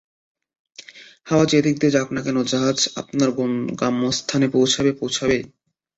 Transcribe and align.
হাওয়া 1.27 1.45
যে 1.45 1.59
দিকে 1.65 1.87
যাক 1.89 2.07
না 2.11 2.21
কেন, 2.21 2.37
জাহাজ 2.45 2.77
আপনার 3.01 3.29
গম্যস্থানে 3.81 4.47
পৌঁছবেই 4.49 4.95
পৌঁছবে। 4.99 5.37